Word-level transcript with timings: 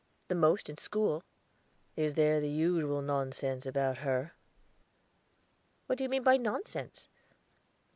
"The 0.29 0.33
most 0.33 0.67
in 0.67 0.79
school." 0.79 1.23
"Is 1.95 2.15
there 2.15 2.41
the 2.41 2.49
usual 2.49 3.03
nonsense 3.03 3.67
about 3.67 3.99
her?" 3.99 4.33
"What 5.85 5.99
do 5.99 6.03
you 6.03 6.09
mean 6.09 6.23
by 6.23 6.37
nonsense?" 6.37 7.07